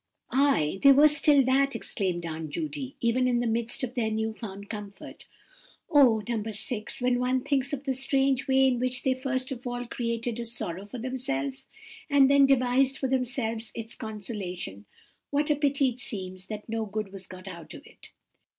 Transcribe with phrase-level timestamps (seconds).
[0.31, 4.33] "Ay, they were still that," exclaimed Aunt Judy, "even in the midst of their new
[4.33, 5.27] found comfort.
[5.91, 6.43] Oh, No.
[6.51, 10.39] 6, when one thinks of the strange way in which they first of all created
[10.39, 11.67] a sorrow for themselves,
[12.09, 14.85] and then devised for themselves its consolation,
[15.29, 18.09] what a pity it seems that no good was got out of it!"